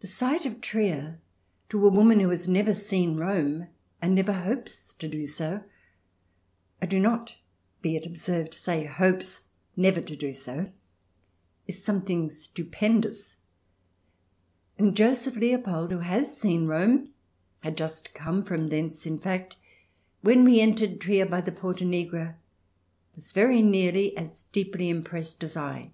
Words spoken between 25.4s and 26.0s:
as I.